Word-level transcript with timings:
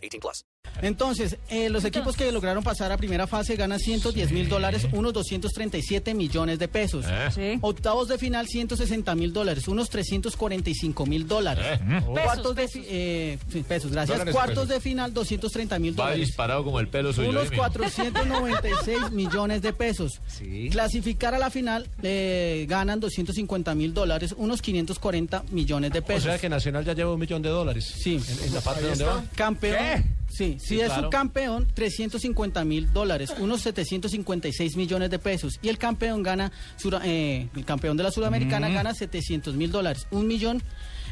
18 0.00 0.20
plus. 0.20 0.44
Entonces, 0.82 1.36
eh, 1.48 1.68
los 1.68 1.84
equipos 1.84 2.16
que 2.16 2.30
lograron 2.32 2.62
pasar 2.62 2.92
a 2.92 2.96
primera 2.96 3.26
fase 3.26 3.56
ganan 3.56 3.78
110 3.78 4.30
mil 4.32 4.48
dólares, 4.48 4.86
unos 4.92 5.12
237 5.12 6.14
millones 6.14 6.58
de 6.58 6.68
pesos. 6.68 7.04
Sí. 7.34 7.58
Octavos 7.60 8.08
de 8.08 8.18
final, 8.18 8.46
160 8.46 9.14
mil 9.14 9.32
dólares, 9.32 9.68
unos 9.68 9.90
345 9.90 11.06
mil 11.06 11.26
dólares. 11.26 11.80
Cuartos 12.06 12.54
de 12.56 12.68
eh, 12.74 13.38
sí, 13.50 13.62
pesos, 13.62 13.90
gracias. 13.90 14.18
Dólares 14.18 14.34
o 14.34 14.36
Cuartos 14.38 14.54
pesos. 14.66 14.68
de 14.68 14.80
final, 14.80 15.12
230 15.14 15.78
mil 15.78 15.92
Va 15.98 16.04
dólares. 16.04 16.26
disparado 16.28 16.64
como 16.64 16.80
el 16.80 16.88
pelo 16.88 17.12
suyo. 17.12 17.30
Unos 17.30 17.44
Jimmy. 17.44 17.56
496 17.56 18.98
millones 19.12 19.62
de 19.62 19.72
pesos. 19.72 20.20
Clasificar 20.70 21.34
a 21.34 21.38
la 21.38 21.50
final 21.50 21.88
eh, 22.02 22.66
ganan 22.68 23.00
250 23.00 23.74
mil 23.74 23.92
dólares, 23.94 24.34
unos 24.36 24.62
540 24.62 25.44
millones 25.50 25.92
de 25.92 25.98
O 26.00 26.04
pesos. 26.04 26.24
sea 26.24 26.38
que 26.38 26.48
Nacional 26.48 26.84
ya 26.84 26.94
lleva 26.94 27.12
un 27.12 27.20
millón 27.20 27.42
de 27.42 27.48
dólares. 27.48 27.84
Sí. 28.02 28.20
En, 28.40 28.44
en 28.48 28.54
la 28.54 28.60
parte 28.60 28.82
donde 28.86 29.04
va. 29.04 29.24
Campeón. 29.34 29.76
Sí, 30.28 30.56
si 30.60 30.66
Sí, 30.68 30.80
es 30.80 30.86
claro. 30.86 31.02
subcampeón, 31.04 31.66
350 31.74 32.64
mil 32.64 32.92
dólares, 32.92 33.34
unos 33.40 33.60
756 33.62 34.76
millones 34.76 35.10
de 35.10 35.18
pesos. 35.18 35.58
Y 35.60 35.68
el 35.68 35.76
campeón 35.78 36.22
gana, 36.22 36.52
sura- 36.76 37.00
eh, 37.04 37.48
el 37.56 37.64
campeón 37.64 37.96
de 37.96 38.04
la 38.04 38.10
Sudamericana 38.12 38.68
gana 38.68 38.94
700 38.94 39.54
mil 39.56 39.70
dólares, 39.72 40.06
un 40.12 40.26
millón, 40.28 40.62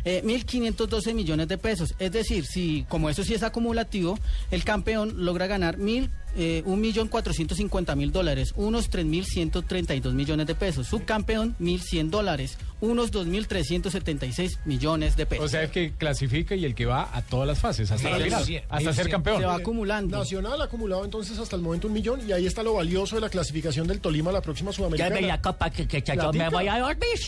eh, 0.04 0.22
1.512 0.24 1.14
millones 1.14 1.48
de 1.48 1.58
pesos. 1.58 1.94
Es 1.98 2.12
decir, 2.12 2.46
si 2.46 2.86
como 2.88 3.10
eso 3.10 3.24
sí 3.24 3.34
es 3.34 3.42
acumulativo, 3.42 4.18
el 4.52 4.62
campeón 4.64 5.24
logra 5.24 5.46
ganar 5.48 5.76
mil, 5.78 6.10
eh, 6.36 6.62
un 6.66 6.80
millón 6.80 7.08
450 7.08 7.94
mil 7.96 8.12
dólares, 8.12 8.52
unos 8.56 8.90
3.132 8.90 10.12
millones 10.12 10.46
de 10.46 10.54
pesos. 10.54 10.86
Subcampeón, 10.86 11.56
1.100 11.60 12.10
dólares, 12.10 12.58
unos 12.80 13.10
2.376 13.12 14.58
millones 14.64 15.16
de 15.16 15.26
pesos. 15.26 15.44
O 15.44 15.48
sea, 15.48 15.62
el 15.62 15.70
que 15.70 15.92
clasifica 15.92 16.54
y 16.54 16.64
el 16.64 16.74
que 16.74 16.86
va 16.86 17.08
a 17.12 17.22
todas 17.22 17.46
las 17.48 17.58
fases, 17.58 17.90
hasta 17.90 18.10
la 18.10 18.18
final, 18.18 18.62
hasta 18.68 18.92
ser 18.92 19.04
Se 19.06 19.10
campeón. 19.10 19.42
va 19.42 19.56
acumulando. 19.56 20.18
Nacional 20.18 20.60
ha 20.60 20.64
acumulado 20.64 21.04
entonces 21.04 21.38
hasta 21.38 21.56
el 21.56 21.62
momento 21.62 21.86
un 21.88 21.92
millón 21.92 22.20
y 22.26 22.32
ahí 22.32 22.46
está 22.46 22.62
lo 22.62 22.74
valioso 22.74 23.16
de 23.16 23.20
la 23.22 23.28
clasificación 23.30 23.86
del 23.86 24.00
Tolima 24.00 24.30
a 24.30 24.34
la 24.34 24.42
próxima 24.42 24.72
Sudamericana. 24.72 25.40
copa 25.40 25.70
que, 25.70 25.86
que 25.88 26.02
yo 26.16 26.32
me 26.32 26.48
voy 26.50 26.68
a 26.68 26.78
dormir. 26.78 27.18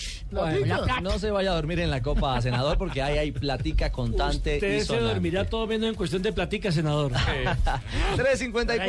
No 1.03 1.19
se 1.19 1.31
vaya 1.31 1.51
a 1.53 1.55
dormir 1.55 1.81
en 1.81 1.91
la 1.91 2.03
copa, 2.03 2.41
senador, 2.41 2.79
porque 2.79 3.03
ahí 3.03 3.19
hay 3.19 3.33
platica 3.33 3.91
constante 3.91 4.53
y 4.55 4.57
Usted 4.57 4.79
se 4.81 4.85
sonante. 4.87 5.09
dormirá 5.09 5.45
todo 5.49 5.67
menos 5.67 5.89
en 5.89 5.95
cuestión 5.95 6.23
de 6.23 6.33
platica, 6.33 6.71
senador. 6.71 7.13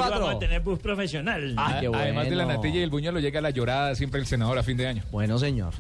Ahí 0.04 0.12
vamos 0.12 0.36
a 0.36 0.40
354. 0.40 0.40
tener 0.40 0.62
bus 0.62 0.80
profesional. 0.80 1.54
Ah, 1.58 1.78
qué 1.80 1.88
Además 1.88 2.30
de 2.30 2.36
la 2.36 2.46
bueno. 2.46 2.60
natilla 2.60 2.80
y 2.80 2.84
el 2.84 2.90
buñuelo, 2.90 3.20
llega 3.20 3.42
la 3.42 3.50
llorada 3.52 3.96
siempre 3.96 4.20
el 4.20 4.26
senador 4.26 4.58
a 4.58 4.64
fin 4.64 4.78
de 4.78 4.88
año. 4.88 5.04
Bueno, 5.12 5.38
señor. 5.38 5.74